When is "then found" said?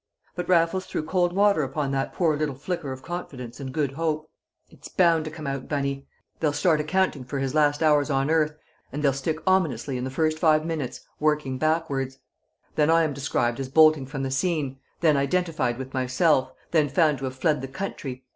16.71-17.19